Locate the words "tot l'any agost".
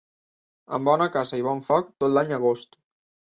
2.05-2.81